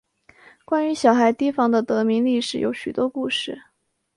[0.65, 3.61] 关于小孩堤防的得名历史有许多故事。